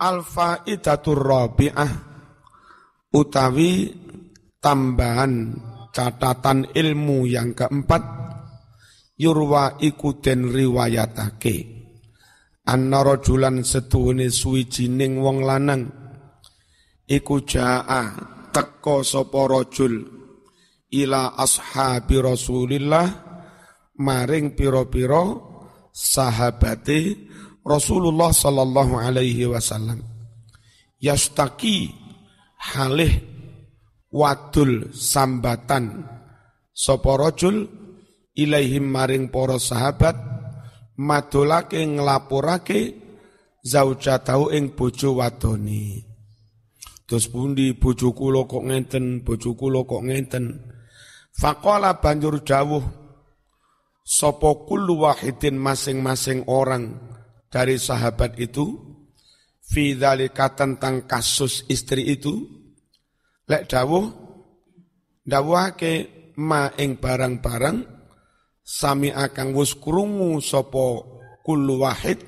[0.00, 1.92] Al-faidatur rabi'ah
[3.12, 3.92] utawi
[4.56, 5.60] tambahan
[5.92, 8.00] catatan ilmu yang keempat
[9.20, 11.56] yurwa ikutin riwayatake.
[12.64, 15.92] Anna rajulan setuhune suwijining wong lanang
[17.04, 18.14] iku jaa
[18.54, 20.06] teko sapa rajul
[20.94, 23.08] ila ashabi Rasulillah
[23.98, 25.24] maring piro-piro
[25.90, 27.29] sahabate
[27.64, 30.00] Rasulullah sallallahu alaihi wasallam.
[31.00, 31.92] Yastaki
[32.56, 33.20] halih
[34.12, 36.04] wadul sambatan.
[36.72, 37.68] Sapa rajul
[38.32, 40.16] ilaihim maring para sahabat
[40.96, 42.96] madolake nglapurake
[43.60, 46.04] zaujatahu ing bojo wadoni.
[47.04, 50.44] Terus pundi bojo kula kok ngenten bojo kula kok ngenten.
[51.36, 52.84] Faqala banjur dawuh
[54.04, 57.09] sapa kullu wahidin masing-masing orang
[57.50, 58.78] dari sahabat itu
[59.60, 59.98] fi
[60.54, 62.46] tentang kasus istri itu
[63.50, 64.06] lek dawuh
[65.26, 65.94] dawuhake
[66.38, 67.78] ma ing barang-barang
[68.62, 71.02] sami akan wus krungu sapa
[71.42, 72.22] kullu wahid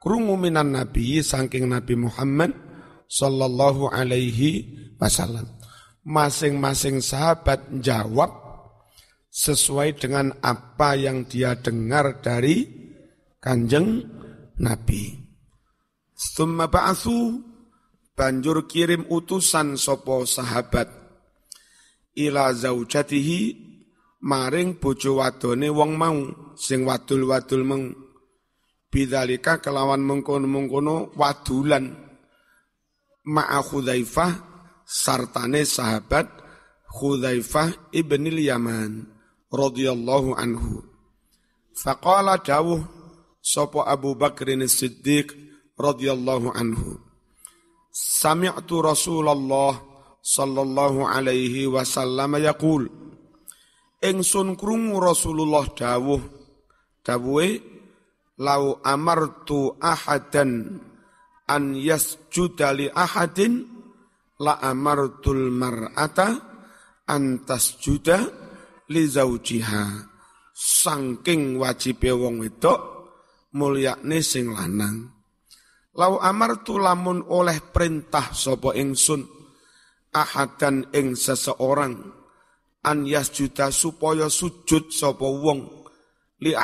[0.00, 2.72] krungu minan nabi saking nabi Muhammad
[3.12, 5.44] sallallahu alaihi wasallam.
[6.02, 8.32] Masing-masing sahabat jawab
[9.30, 12.66] sesuai dengan apa yang dia dengar dari
[13.38, 14.02] kanjeng
[14.60, 15.16] Nabi.
[16.12, 17.40] Summa ba'athu
[18.12, 20.88] banjur kirim utusan sopo sahabat.
[22.12, 23.40] Ila zaujatihi
[24.22, 26.18] maring bojo wadone wong mau
[26.54, 27.82] sing wadul-wadul meng
[28.92, 31.96] bidzalika kelawan mengkono-mengkono wadulan.
[33.22, 34.32] Ma'a Khudzaifah
[34.84, 36.28] sartane sahabat
[36.92, 39.08] Khudzaifah ibnil Yaman
[39.48, 40.84] radhiyallahu anhu.
[41.72, 43.01] Faqala dawuh
[43.42, 45.34] Sopo Abu Bakrin Siddiq
[45.74, 47.02] radhiyallahu anhu.
[47.92, 49.76] Sami'tu Rasulullah
[50.22, 52.86] sallallahu alaihi wasallam yaqul
[54.02, 56.22] Ingsun krungu Rasulullah dawuh
[57.06, 57.62] dawuhe
[58.38, 60.78] lau amartu ahadan
[61.46, 63.62] an yasjuda li ahadin
[64.42, 66.34] la amartul mar'ata
[67.06, 68.18] an tasjuda
[68.90, 69.82] li zaujiha
[70.50, 72.91] saking wajibe wong wedok
[73.56, 75.12] mulyakne sing lanang.
[75.92, 79.28] Lau amartu lamun oleh perintah sapa ingsun
[80.12, 81.92] ahadan ing seseorang
[82.84, 85.84] an yasjuda supaya sujud sapa wong
[86.42, 86.56] li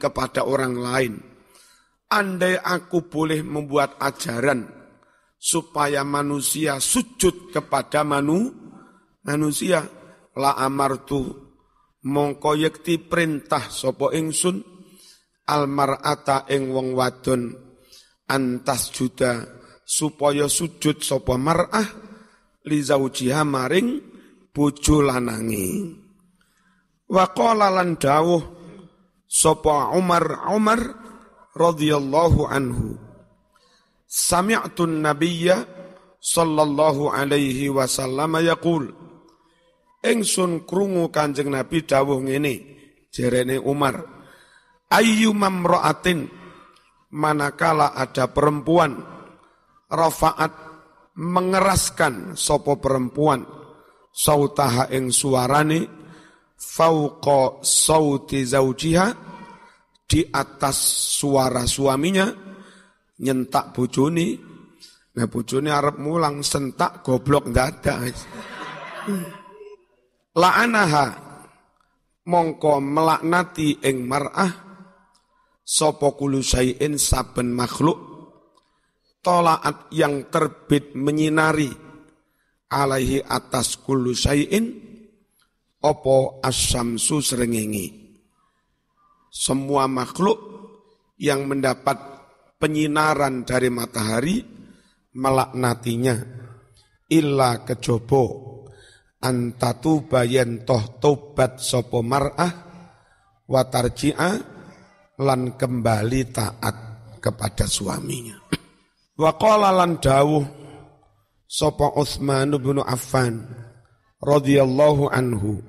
[0.00, 1.14] kepada orang lain.
[2.10, 4.66] Andai aku boleh membuat ajaran
[5.38, 8.50] supaya manusia sujud kepada manu
[9.22, 9.86] manusia
[10.34, 11.32] la amartu
[12.04, 14.69] mongko yekti perintah sapa ingsun
[15.50, 17.50] almar'ata ing wong wadon
[18.30, 19.42] antas juda
[19.82, 21.88] supaya sujud sapa mar'ah
[22.70, 23.98] li zaujiha maring
[24.54, 25.90] bojo lanangi
[27.10, 28.42] wa qala lan dawuh
[29.26, 30.80] sapa Umar Umar
[31.58, 33.10] radhiyallahu anhu
[34.10, 35.80] sami'tu nabiyya
[36.20, 38.92] sallallahu alaihi wasallam yaqul.
[40.00, 42.64] Ingsun krungu kanjeng nabi dawuh ngene
[43.12, 44.19] jerene Umar
[44.90, 46.26] Ayu mamroatin
[47.14, 48.98] manakala ada perempuan
[49.86, 50.50] rafaat
[51.14, 53.46] mengeraskan sopo perempuan
[54.10, 55.86] sautaha ing suarane
[56.58, 59.06] fauqa sauti zaujiha
[60.10, 60.78] di atas
[61.14, 62.26] suara suaminya
[63.22, 64.28] nyentak bojone.
[65.10, 68.14] Nah bojone arep mulang sentak goblok dadak
[70.38, 71.06] la'anaha
[72.30, 74.69] mongko melaknati ing mar'ah
[75.70, 77.98] Sopo kulu sayin saben makhluk
[79.22, 81.70] tolaat yang terbit menyinari
[82.66, 84.82] alaihi atas kulu sayin
[85.78, 88.00] opo asamsu serengengi
[89.30, 90.42] semua makhluk
[91.22, 91.96] yang mendapat
[92.58, 94.42] penyinaran dari matahari
[95.14, 96.18] melaknatinya.
[97.10, 98.22] Illa kejobo
[99.22, 102.52] antatu bayen toh tobat sopo mar'ah
[103.50, 104.59] watarji'a
[105.20, 106.76] lan kembali taat
[107.20, 108.40] kepada suaminya.
[109.20, 110.44] Wa qala lan dawuh
[111.44, 113.44] sapa Utsman bin Affan
[114.24, 115.60] radhiyallahu anhu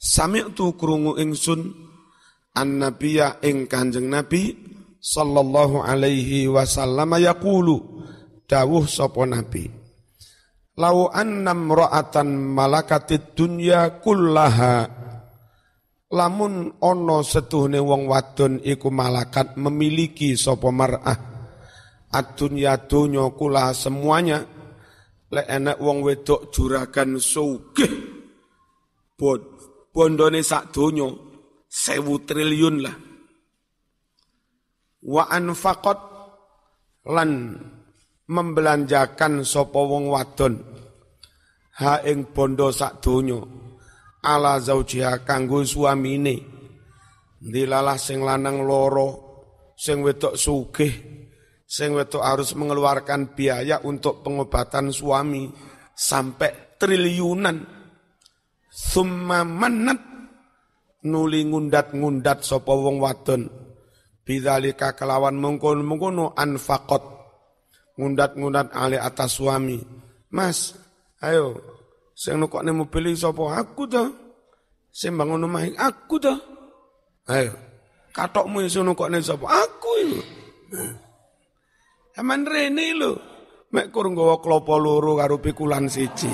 [0.00, 1.76] Sami'tu krungu ingsun
[2.56, 4.56] an-nabiyya ing Kanjeng Nabi
[5.00, 8.04] sallallahu alaihi wasallam yaqulu
[8.48, 9.68] dawuh sapa nabi
[10.80, 14.99] Lau annam ra'atan malakatid dunya kullaha
[16.10, 21.18] lamun ono setuhne wong wadon iku malakat memiliki sapa mar'ah.
[22.10, 24.42] Adunya dunya kula semuanya.
[25.30, 27.94] Lek enek wong wedok juragan sugih.
[29.14, 29.40] Bod
[29.94, 31.06] bondone sak donya
[31.70, 32.96] sewu triliun lah.
[35.06, 36.00] Wa anfaqat
[37.06, 37.54] lan
[38.26, 40.54] membelanjakan sapa wong wadon.
[41.78, 43.38] Ha ing bondo sak donya
[44.24, 46.36] ala zaujiha kanggo suamine
[47.40, 49.08] dilalah sing lanang loro
[49.76, 51.20] sing wedok sugih
[51.70, 55.46] Sing wedok harus mengeluarkan biaya untuk pengobatan suami
[55.94, 57.62] sampai triliunan.
[58.66, 60.02] Summa manat
[61.06, 63.46] nuli ngundat-ngundat sapa wong wadon.
[64.26, 67.06] Bidzalika kelawan mengkono-mengkono anfaqat
[67.94, 69.78] ngundat-ngundat ali atas suami.
[70.34, 70.74] Mas,
[71.22, 71.54] ayo
[72.20, 74.08] sing nukokne mobil sapa aku dah.
[74.92, 76.36] Sing bangun omah aku dah.
[77.32, 77.56] Ayo,
[78.12, 79.48] katokmu sing nukokne sapa?
[79.48, 80.20] Aku itu.
[82.20, 83.12] Aman rene lho.
[83.72, 86.28] Mek kur nggawa klopo loro karo pikulan siji.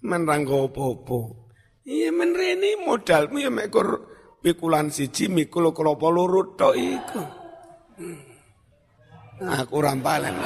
[0.00, 1.18] Men ra apa-apa.
[1.86, 3.88] Iya men rene modalmu ya mek kur
[4.40, 7.22] pikulan siji mikul klopo loro tok iku.
[9.40, 10.36] Aku rampalan.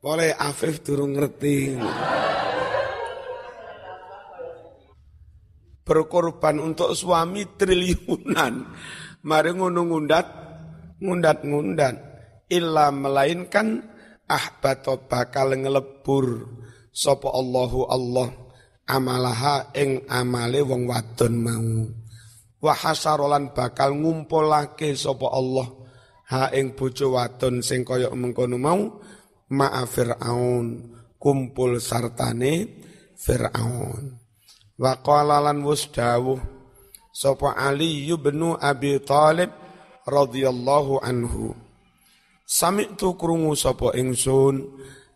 [0.00, 1.76] Boleh Afif durung ngerti
[5.84, 8.64] berkorban untuk suami triliunan.
[9.26, 10.26] Mari ngono ngundat,
[11.02, 11.94] ngundat-ngundat.
[12.48, 13.82] Illa melainkan
[14.30, 16.46] ahbato bakal ngelebur
[16.90, 18.28] sopo Allahu Allah
[18.86, 21.70] amalaha ing amale wong wadon mau.
[22.60, 25.68] Wa hasarolan bakal ngumpulake sopo Allah
[26.28, 29.00] ha ing bojo wadon sing kaya mengkono mau
[29.50, 32.68] ma'a Fir'aun kumpul sartane
[33.16, 34.20] Fir'aun.
[34.76, 36.40] Wa qala lan wus dawuh
[37.12, 39.52] sapa Ali bin Abi Thalib
[40.08, 41.52] radhiyallahu anhu.
[42.44, 44.68] Sami'tu krungu sapa ingsun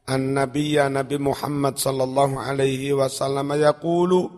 [0.08, 4.28] an nabiyya Nabi Muhammad sallallahu alaihi wasallam yaqulu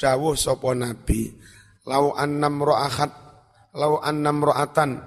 [0.00, 1.39] dawuh sapa nabi
[1.88, 3.12] lau annam ra'ahat
[3.76, 5.00] lau annam ra'atan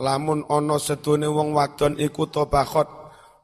[0.00, 2.88] lamun ana sedune wong wadon iku tobakhot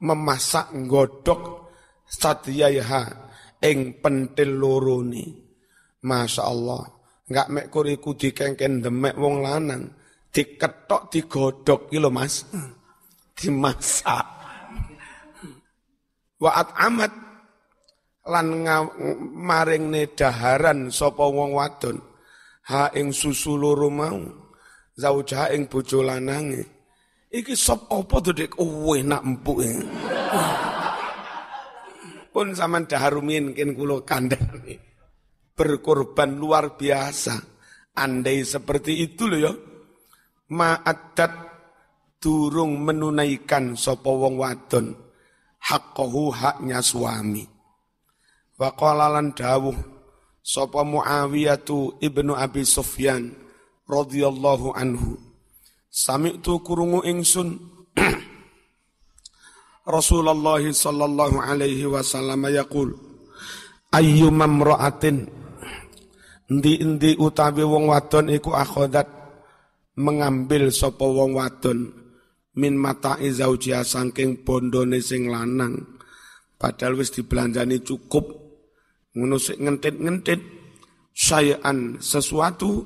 [0.05, 1.73] memasak nggodhok
[2.07, 3.03] sadyaiha
[3.63, 5.43] ing pentil lorone
[6.03, 6.83] Masya Allah.
[7.31, 9.87] Enggak mek kuriku dikengken demek wong lanang.
[10.35, 12.43] Diketok, digodok gitu mas.
[13.39, 14.27] Dimasak.
[16.43, 17.13] Wa'at amat.
[18.23, 18.47] Lan
[19.39, 21.99] maring ne daharan sopo wong wadon.
[22.71, 24.21] Ha ing susu loro mau.
[24.95, 26.63] Zaujah ing bojo lanange.
[27.33, 28.61] Iki sop apa tuh dek?
[28.61, 29.73] Oh enak empuk ya.
[32.33, 34.63] Pun zaman daharumin kin kulo kandang
[35.57, 37.37] berkorban luar biasa.
[37.93, 39.53] Andai seperti itu loh ya.
[40.53, 41.33] Ma'adat
[42.21, 44.93] durung menunaikan sopo wong wadon.
[45.63, 47.45] Haqqahu haknya suami.
[48.61, 49.92] Wa qalalan dawuh
[50.43, 53.33] sopo Muawiyatu ibnu Abi Sufyan
[53.87, 55.17] radhiyallahu anhu.
[55.89, 57.59] Sami'tu kurungu ingsun.
[59.87, 62.95] Rasulullah sallallahu alaihi wasallam yaqul
[63.91, 65.27] ayyumam ra'atin
[66.53, 69.09] Endi-endi utawi wong wadon iku akhodat
[69.97, 71.89] mengambil sapa wong wadon
[72.61, 75.81] min mata zaujiha saking bondone sing lanang.
[76.61, 78.42] Padahal wis dibelanjani cukup
[79.13, 80.41] ngono sik ngentit-ngentit
[81.13, 82.85] sayan sesuatu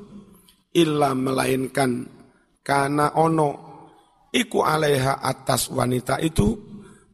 [0.75, 2.05] illa melainkan
[2.67, 3.51] karena ono
[4.35, 6.59] iku alaiha atas wanita itu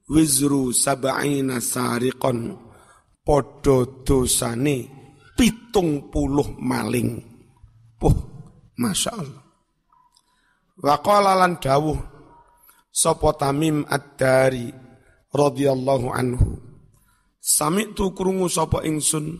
[0.09, 2.57] wizru sab'ina sariqon
[3.23, 4.89] podo dosane
[5.37, 7.23] pitung puluh maling.
[7.97, 8.17] Puh,
[8.77, 9.45] Masya Allah.
[10.83, 11.99] Wa lan dawuh
[13.39, 14.69] Tamim Ad-Dari
[15.31, 16.72] radhiyallahu anhu.
[17.95, 19.35] Tu krungu sapa ingsun?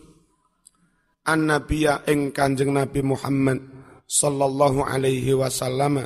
[1.23, 3.63] An nabiya ing Kanjeng Nabi Muhammad
[4.03, 6.03] sallallahu alaihi wasallam.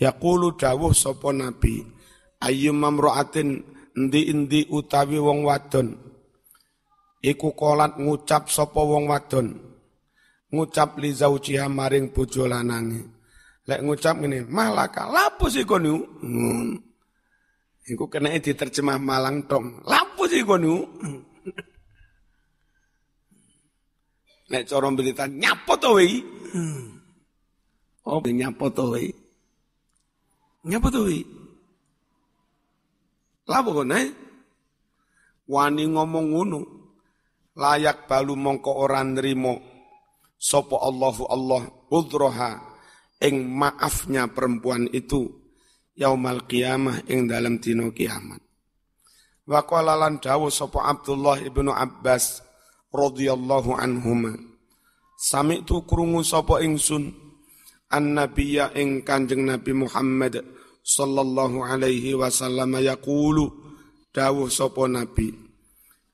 [0.00, 1.84] Yaqulu dawuh sapa nabi
[2.40, 3.60] ayyum mamra'atin
[3.92, 6.00] endi-endi utawi wong wadon?
[7.20, 9.52] Iku kolat ngucap sapa wong wadon.
[10.48, 13.04] Ngucap li zaujiha maring bojo lanange.
[13.68, 15.92] Lek ngucap ngene malaka lapo sih kono
[16.24, 16.72] hmm.
[17.84, 20.84] iku kena diterjemah malang tong lapo sih kono
[24.48, 25.90] nek cara berita nyapo to
[28.08, 29.12] oh nyapo to wei?
[30.64, 31.00] Nyapo to
[33.48, 34.00] kono
[35.48, 36.60] wani ngomong ngono
[37.56, 39.58] layak balu mongko ora nrimo
[40.36, 42.52] sapa Allahu Allah udroha
[43.18, 45.26] ing maafnya perempuan itu
[45.98, 48.47] yaumal qiyamah ing dalam dino kiamat
[49.48, 52.44] wa qala lan dawuh sapa Abdullah ibnu Abbas
[52.92, 54.36] radhiyallahu anhuma.
[55.16, 57.10] Sami tu krungu sapa ingsun
[57.88, 60.44] annabiyya ing kanjeng Nabi Muhammad
[60.84, 63.50] sallallahu alaihi wasallam yaqulu
[64.12, 65.32] dawuh sapa nabi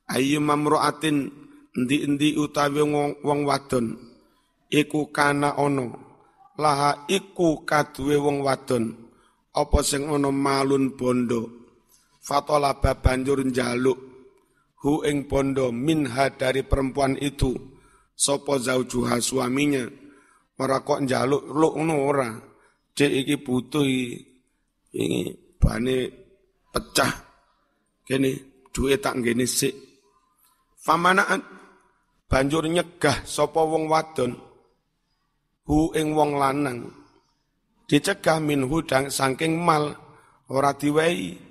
[0.09, 1.31] ayyu mamraatin
[1.75, 2.81] endi-endi utawi
[3.19, 3.99] wong, wadon?
[4.71, 5.91] Iku kana ono
[6.55, 8.95] laha iku kaduwe wong wadon?
[9.55, 11.64] Apa sing ono malun bondo
[12.25, 13.99] fatola banjur njaluk
[14.81, 17.53] hu ing bondo minha dari perempuan itu
[18.17, 19.85] sapa zaujuha suaminya?
[20.55, 22.29] Ora kok njaluk luk ngono ora?
[22.95, 23.85] Cek iki butuh
[24.95, 25.97] ini bane
[26.71, 27.13] pecah.
[28.07, 28.31] Kene
[28.71, 29.75] duwe tak ngene sik.
[30.79, 31.41] Famanaan
[32.29, 34.31] banjur nyegah sapa wong wadon
[35.65, 36.93] hu ing wong lanang
[37.89, 39.93] dicegah minhu dang saking mal
[40.49, 41.44] ora diwehi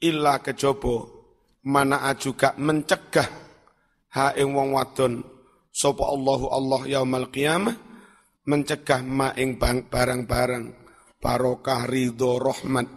[0.00, 1.06] illa kejaba
[1.64, 3.28] mana juga mencegah
[4.16, 5.22] ha ing wong wadon.
[5.70, 7.76] Sapa Allahu Allah yaumal qiyamah
[8.50, 10.64] mencegah ma ing barang-barang
[11.22, 12.90] barokah ridho rahmat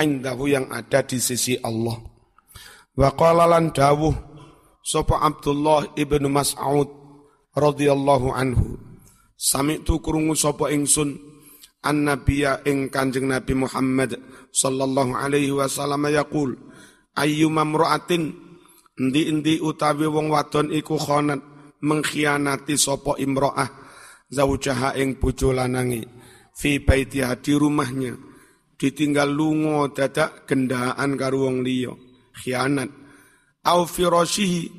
[0.00, 2.00] indahu yang ada di sisi Allah.
[2.98, 4.12] Wa qala lan dawuh
[4.82, 6.88] sapa Abdullah ibnu Mas'ud
[7.54, 8.90] radhiyallahu anhu
[9.40, 11.16] Sami tu kurungu sapa ingsun
[11.84, 14.20] an nabiya ing Kanjeng Nabi Muhammad
[14.52, 16.56] sallallahu alaihi wasallam yaqul
[17.16, 18.36] ayyuma mamra'atin
[19.00, 21.40] endi-endi utawi wong wadon iku khonat
[21.80, 23.68] mengkhianati sapa imro'ah
[24.28, 26.04] zaujaha ing bojo lanangi
[26.60, 28.14] fi baitiha di rumahnya.
[28.80, 31.92] Ditinggal lungo dadak gendaan karo wong liya
[32.32, 32.88] khianat.
[33.68, 34.72] Au firashihi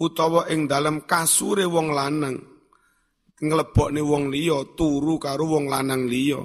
[0.00, 2.40] utawa ing dalam kasure wong lanang
[3.42, 6.42] nglebokne wong liya turu karo wong lanang liya.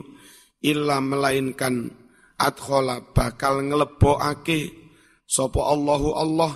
[0.59, 1.87] Illa melainkan
[2.35, 4.75] adkhala bakal nglebokake
[5.23, 6.51] sapa Allahu Allah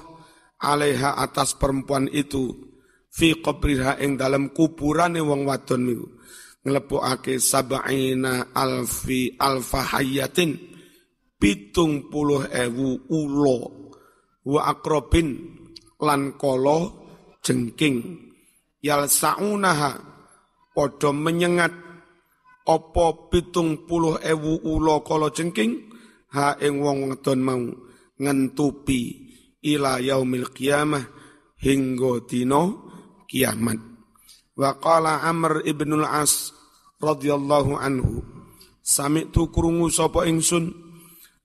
[0.59, 2.51] alaiha atas perempuan itu
[3.07, 6.07] fi qabriha ing dalam kuburane wong wadon niku.
[6.63, 10.55] Nglebokake sab'ina alfi alfa hayatin
[11.35, 13.57] pitung puluh ewu ulo
[14.47, 15.59] wa akrobin
[15.99, 16.79] lan kolo
[17.43, 18.31] jengking.
[18.83, 20.12] Yal saunaha
[20.73, 21.71] Podo menyengat.
[22.63, 25.83] Opo pitung puluh ewu ulo kolo jengking
[26.31, 27.59] ha ing wong ngedon mau
[28.15, 28.99] ngentupi
[29.67, 31.03] ila yaumil kiamah
[31.59, 32.61] hingga dino
[33.27, 33.79] kiamat.
[34.55, 36.55] Wa qala Amr ibnul As
[37.03, 38.23] radhiyallahu anhu
[38.79, 40.71] sami'tu krungu sapa ingsun?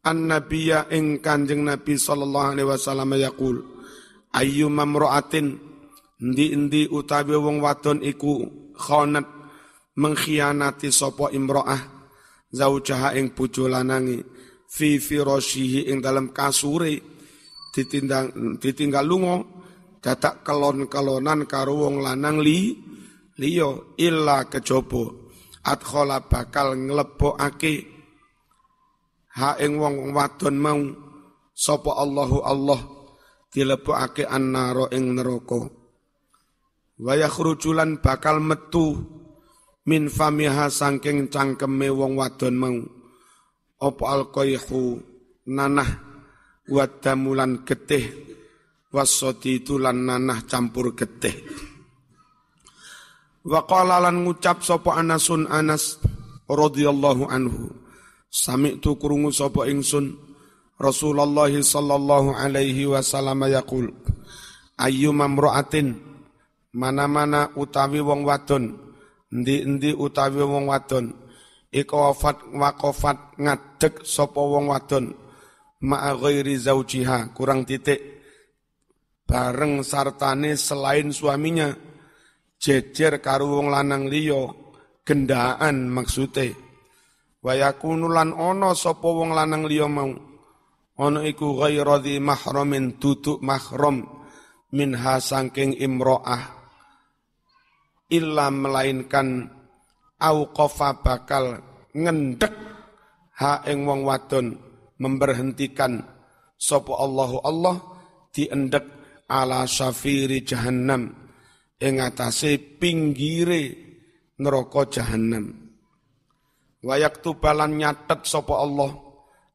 [0.06, 3.58] An nabiyya ing Kanjeng Nabi sallallahu alaihi wasallam yaqul
[4.30, 5.58] ayyu mamra'atin
[6.22, 8.46] endi-endi utawi wong wadon iku
[8.78, 9.26] khonat
[9.98, 11.82] mengkhianati sopo imro'ah
[12.54, 14.22] zaujaha ing bojo lanangi
[14.70, 16.94] fi firashihi ing dalam kasure
[17.74, 19.36] ditindang ditinggal lungo
[19.98, 22.78] dadak kelon-kelonan karo wong lanang li
[23.38, 25.28] liya illa kejaba
[25.68, 27.74] adkhala bakal nglebokake.
[29.38, 30.80] Ha ing wong wadon mau
[31.54, 32.80] sapa Allahu Allah
[33.54, 35.77] dilebokake annaro ing neraka
[36.98, 38.98] wa yakhrujulan bakal metu
[39.88, 42.76] min famiha sangking cangkeme wong wadon mau.
[43.78, 44.98] Apa alqaihu
[45.46, 45.86] nanah
[46.66, 48.10] wa damulan getih
[48.90, 51.32] wasoti tulan nanah campur getih.
[53.46, 56.02] Wa qala lan ngucap sapa Anasun Anas
[56.50, 57.70] radhiyallahu anhu
[58.28, 60.18] sami'tu krungu sapa ingsun
[60.76, 63.94] Rasulullah sallallahu alaihi wasallam yaqul
[64.78, 66.07] ayyuma mamra'atin
[66.74, 68.76] mana-mana utawi wong wadon.
[69.28, 71.12] Endi-endi utawi wong wadon.
[71.68, 75.12] Iku wafat wakofat ngadeg sapa wong wadon.
[75.84, 78.00] Ma'a ghairi zaujiha kurang titik.
[79.28, 81.76] Bareng sartane selain suaminya.
[82.58, 84.48] Jejer karo wong lanang liya.
[85.04, 86.56] Gendaan maksude.
[87.44, 90.10] Wayakunu lan ana sapa wong lanang liya mau.
[90.98, 94.02] Ana iku ghairi mahramin tutuk mahram.
[94.68, 96.57] Minha sangking imro'ah
[98.08, 99.48] illa melainkan
[100.18, 101.60] auqafa bakal
[101.94, 102.54] ngendek
[103.38, 104.58] ha ing wong wadon
[104.98, 106.02] memberhentikan
[106.58, 107.76] sapa Allahu Allah
[108.34, 108.84] diendek
[109.30, 111.14] ala syafiri jahannam
[111.78, 113.88] ing atase pinggire
[114.38, 115.70] neraka jahannam.
[116.82, 118.94] Wayak tubalan nyatet sapa Allah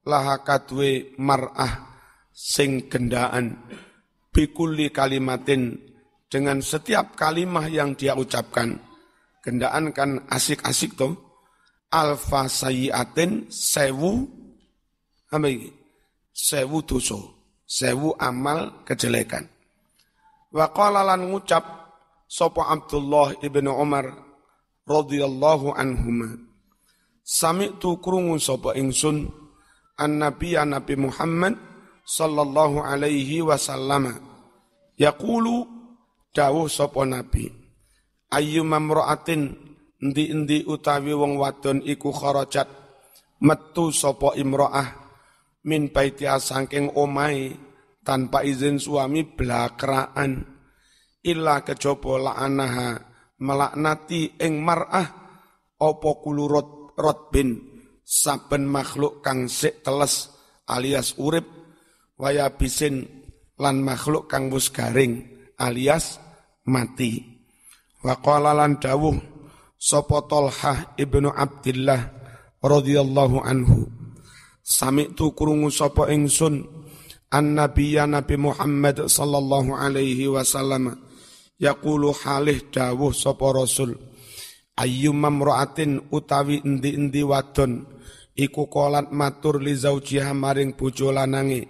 [0.04, 0.44] laha
[1.20, 1.74] mar'ah
[2.32, 3.64] sing gendaan.
[4.34, 5.93] Bikulli kalimatin
[6.34, 8.82] dengan setiap kalimah yang dia ucapkan.
[9.46, 11.14] Gendaan kan asik-asik tuh.
[11.94, 14.26] Alfa sayyatin sewu
[15.30, 15.70] apa ini?
[16.34, 17.22] Sewu dosa,
[17.70, 19.46] sewu amal kejelekan.
[20.50, 21.62] Wa qala lan ngucap
[22.26, 24.10] sapa Abdullah ibnu Umar
[24.90, 26.34] radhiyallahu anhuma.
[27.22, 29.30] Sami'tu krungu sapa ingsun
[30.02, 31.54] an nabi Nabi Muhammad
[32.06, 34.18] sallallahu alaihi wasallam
[34.98, 35.73] yaqulu
[36.34, 37.46] dawuh sapa nabi
[38.34, 39.54] ayu mamraatin
[40.02, 42.68] endi-endi utawi wong wadon iku kharajat
[43.40, 44.90] metu sapa imraah
[45.64, 47.56] min baiti saking omai
[48.04, 50.44] tanpa izin suami belakraan
[51.24, 53.00] illa kejaba la'anaha
[53.40, 55.08] melaknati ing mar'ah
[55.80, 57.60] apa kulurut rotbin
[58.04, 60.32] saben makhluk kang sik teles
[60.68, 61.48] alias urip
[62.20, 63.08] waya bisin
[63.56, 65.24] lan makhluk kang wis garing
[65.60, 66.23] alias
[66.68, 67.24] mati.
[68.04, 69.16] Wa qala lan dawuh
[69.80, 70.28] sapa
[71.00, 72.02] ibnu Abdillah
[72.64, 73.88] radhiyallahu anhu
[74.64, 76.64] sami'tu krungu sapa ingsun
[77.32, 81.00] an nabiyya nabi Muhammad sallallahu alaihi wasallam
[81.60, 83.96] yaqulu halih dawuh sapa rasul
[84.80, 87.88] ayyum mamra'atin utawi endi-endi wadon
[88.34, 91.70] iku kolat matur li zaujiha maring bojo lanange.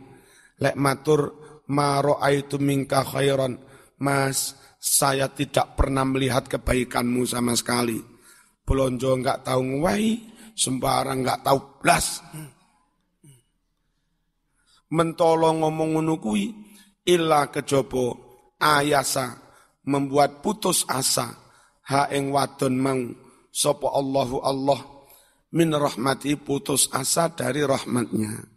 [0.61, 1.33] Lek matur
[1.73, 3.59] ma ra'aitu minka khairan
[3.99, 8.03] mas saya tidak pernah melihat kebaikanmu sama sekali.
[8.67, 10.19] Belonjo enggak tahu nguwai,
[10.59, 12.19] sembarang enggak tahu blas.
[14.91, 16.51] Mentolong ngomong ngono kuwi
[17.07, 18.11] illa kejaba
[18.59, 19.39] ayasa
[19.87, 21.31] membuat putus asa
[21.87, 22.99] ha ing wadon mau
[23.49, 24.79] sapa Allahu Allah
[25.55, 28.51] min rahmati putus asa dari rahmatnya.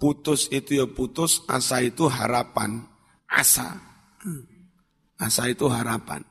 [0.00, 2.80] Putus itu ya putus, asa itu harapan,
[3.28, 3.76] asa.
[5.20, 6.24] Asa itu harapan.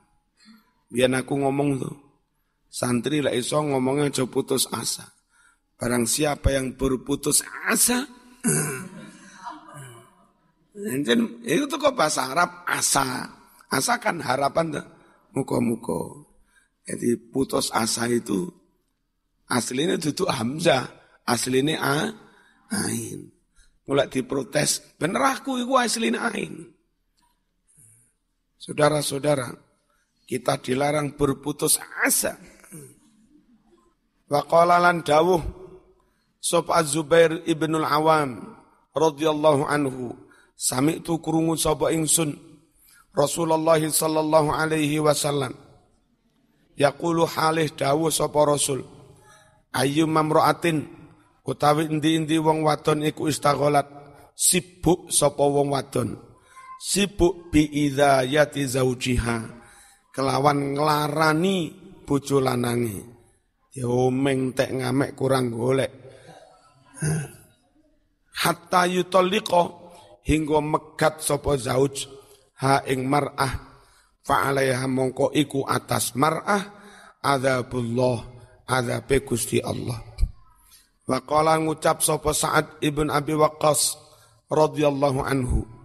[0.90, 1.96] Biar aku ngomong tuh.
[2.70, 5.06] Santri lah iso ngomongnya aja putus asa.
[5.78, 8.06] Barang siapa yang berputus asa.
[11.44, 13.28] Itu tuh kok bahasa Arab asa.
[13.68, 14.88] Asa kan harapan tuh.
[15.36, 16.30] Muko-muko.
[16.88, 18.50] Jadi putus asa itu
[19.46, 20.88] aslinya duduk Hamzah.
[21.28, 21.98] Aslinya A,
[22.74, 23.30] Ain.
[23.86, 24.82] Mulai diprotes.
[24.98, 26.79] Bener aku itu aslinya Ain.
[28.60, 29.56] Saudara-saudara,
[30.28, 32.36] kita dilarang berputus asa.
[34.30, 35.42] Wa qala lan dawuh
[36.40, 38.40] Sob Az-Zubair ibnul Awam
[38.96, 40.16] radhiyallahu anhu
[40.56, 42.38] sami'tu krungu sapa ingsun
[43.12, 45.52] Rasulullah sallallahu alaihi wasallam
[46.80, 48.86] yaqulu halih dawuh sapa Rasul
[49.76, 50.88] ayu mamraatin
[51.44, 53.90] utawi endi-endi wong wadon iku istagholat
[54.38, 56.29] sibuk sapa wong wadon
[56.80, 59.38] sibuk bi idzayati zaujiha.
[60.16, 61.58] Kelawan nglarani
[62.08, 63.04] bojo lanange.
[63.76, 65.92] Ya omeng tek ngamek kurang golek.
[68.40, 69.64] Hatta yutalliqa
[70.26, 72.08] hingga megat sapa zauj
[72.64, 73.68] ha ing mar'ah.
[74.24, 76.64] Fa alaiha mongko iku atas mar'ah
[77.24, 78.20] adzabullah
[78.68, 80.00] adzabe Gusti Allah.
[81.10, 83.98] Wa qala ngucap sapa Sa'ad ibn Abi Waqqas
[84.54, 85.79] radhiyallahu anhu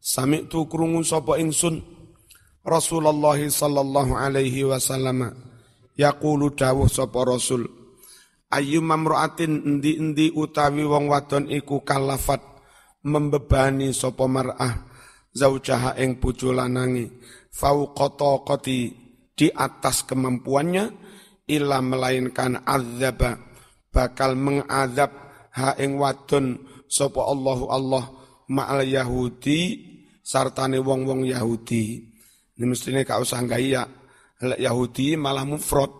[0.00, 1.84] Sami'tu krungu sapa ingsun
[2.64, 5.28] Rasulullah sallallahu alaihi wasallam
[5.92, 7.68] yaqulu dawuh sapa Rasul
[8.50, 12.40] Ayu mamraatin endi-endi utawi wong wadon iku kalafat
[13.04, 14.88] membebani sapa mar'ah
[15.36, 17.12] zaujaha ing bojo lanange
[17.52, 18.90] fauqata qati
[19.36, 20.84] di atas kemampuannya
[21.44, 23.36] illa melainkan azaba
[23.92, 25.12] bakal mengadab
[25.54, 26.56] ha ing wadon
[26.88, 28.04] sapa Allahu Allah
[28.50, 29.89] ma'al Yahudi
[30.30, 31.98] sartane wong-wong Yahudi.
[32.54, 33.82] Ini mestinya kau usah ya.
[34.38, 35.90] Yahudi malah mufrad.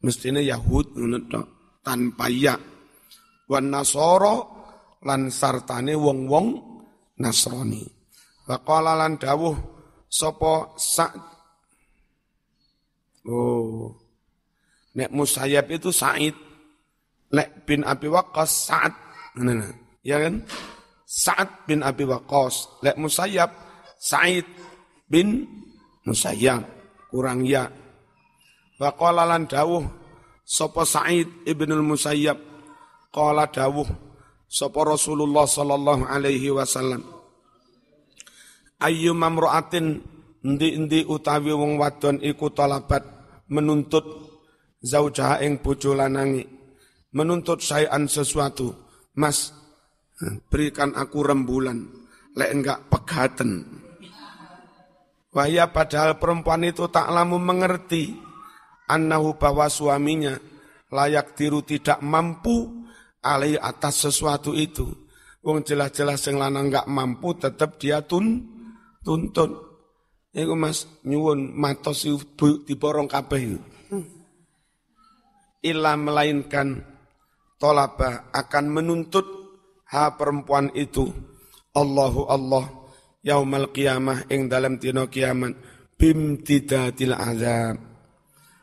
[0.00, 0.96] Mestinya Yahud
[1.84, 2.56] tanpa ya.
[3.52, 4.36] Wan Nasoro
[5.04, 6.46] lan sartane wong-wong
[7.20, 7.84] Nasrani.
[8.48, 9.52] Wa qala lan dawuh
[10.08, 11.28] sapa Sa'd
[13.28, 13.92] Oh.
[14.96, 16.32] Nek Musayyab itu Sa'id.
[17.36, 18.96] Nek bin Abi Waqqas Sa'ad.
[20.00, 20.40] Ya kan?
[21.10, 22.78] Sa'ad bin Abi Waqqas.
[22.86, 23.50] Lek Musayyab,
[23.98, 24.46] Sa'id
[25.10, 25.42] bin
[26.06, 26.62] Musayyab.
[27.10, 27.66] Kurang ya.
[28.78, 29.82] Wa qala lan dawuh
[30.46, 32.38] sapa Sa'id ibnul Musayyab
[33.14, 33.86] qala dawuh
[34.50, 37.06] sapa Rasulullah sallallahu alaihi wasallam
[38.80, 40.00] Ayyu mamra'atin
[40.40, 43.04] endi-endi utawi wong wadon iku talabat
[43.52, 44.02] menuntut
[44.80, 45.92] zaujaha ing bojo
[47.12, 48.72] menuntut sayan sesuatu
[49.12, 49.52] mas
[50.20, 51.80] Berikan aku rembulan,
[52.36, 53.80] lek enggak pegaten.
[55.30, 58.12] Wahya padahal perempuan itu tak lamu mengerti
[58.90, 60.36] annahu bahwa suaminya
[60.90, 62.84] layak tiru tidak mampu
[63.24, 64.90] alai atas sesuatu itu.
[65.40, 68.44] Wong jelas-jelas yang lanang nggak mampu tetap dia tun
[69.00, 69.56] tuntun.
[70.36, 72.04] Iku Mas nyuwun matos
[72.68, 73.56] diborong kabeh.
[75.64, 76.84] Illa melainkan
[77.56, 79.39] tolaba akan menuntut
[79.90, 81.10] ha perempuan itu.
[81.74, 82.66] Allahu Allah
[83.22, 85.54] yaumal qiyamah ing dalam dina kiamat.
[86.00, 87.76] Bimtidatil azab.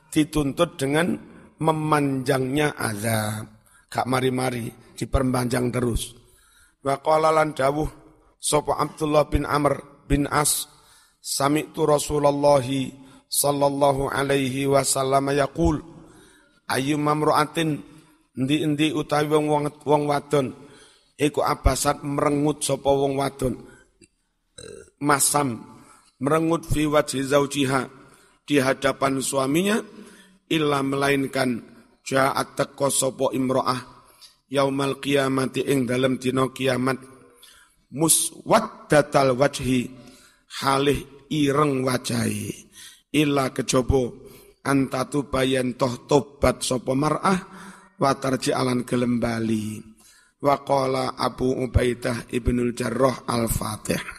[0.09, 1.13] Dituntut dengan
[1.61, 3.45] memanjangnya azab.
[3.87, 6.17] Gak mari-mari diperpanjang terus.
[6.81, 7.89] Wa qala dawuh
[8.41, 10.65] sapa Abdullah bin Amr bin As
[11.21, 12.63] sami'tu Rasulullah
[13.27, 15.83] sallallahu alaihi wasallam yaqul
[16.71, 17.83] ayu mamra'atin
[18.37, 20.55] endi-endi utawi wong wong wadon
[21.17, 23.57] iku abasat merengut sapa wong wadon.
[25.01, 25.61] Masam
[26.21, 27.89] merengut fi wajhi zaujiha
[28.47, 29.77] di hadapan suaminya
[30.49, 31.61] illa melainkan
[32.05, 33.81] ja'at teko sapa imro'ah
[34.47, 36.97] yaumal qiyamati ing dalam dina kiamat.
[37.87, 39.87] Muswaddatal wajhi
[40.59, 42.51] halih ireng wajahi
[43.15, 44.11] illa kejaba
[44.67, 47.39] antatu bayan toh tobat sapa mar'ah
[47.95, 49.79] wa tarji alan gelem bali
[50.41, 54.16] wa qala Abu Ubaidah Ibnul Jarrah Al-Fatihah